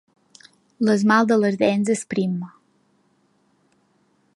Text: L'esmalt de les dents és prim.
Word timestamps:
L'esmalt 0.87 1.29
de 1.33 1.37
les 1.43 1.59
dents 1.65 1.93
és 1.97 2.03
prim. 2.15 2.35